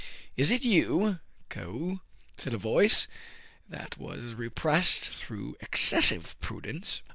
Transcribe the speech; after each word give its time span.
"Is 0.35 0.49
it 0.49 0.65
you, 0.65 1.19
Couo?" 1.49 2.01
said 2.39 2.55
a 2.55 2.57
voice 2.57 3.07
that 3.69 3.99
was 3.99 4.33
re 4.33 4.49
pressed 4.49 5.03
through 5.03 5.55
excessive 5.59 6.35
prudence. 6.39 7.03